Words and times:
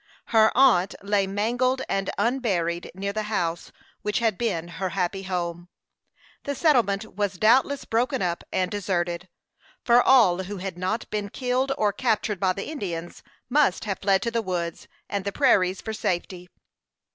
Her 0.33 0.51
aunt 0.57 0.95
lay 1.03 1.27
mangled 1.27 1.83
and 1.87 2.09
unburied 2.17 2.89
near 2.95 3.13
the 3.13 3.21
house 3.29 3.71
which 4.01 4.17
had 4.17 4.35
been 4.35 4.67
her 4.67 4.89
happy 4.97 5.21
home. 5.21 5.69
The 6.43 6.55
settlement 6.55 7.13
was 7.13 7.37
doubtless 7.37 7.85
broken 7.85 8.19
up 8.19 8.43
and 8.51 8.71
deserted; 8.71 9.29
for 9.85 10.01
all 10.01 10.45
who 10.45 10.57
had 10.57 10.75
not 10.75 11.07
been 11.11 11.29
killed 11.29 11.71
or 11.77 11.93
captured 11.93 12.39
by 12.39 12.53
the 12.53 12.65
Indians 12.67 13.21
must 13.47 13.85
have 13.85 13.99
fled 13.99 14.23
to 14.23 14.31
the 14.31 14.41
woods 14.41 14.87
and 15.07 15.23
the 15.23 15.31
prairies 15.31 15.81
for 15.81 15.93
safety. 15.93 16.49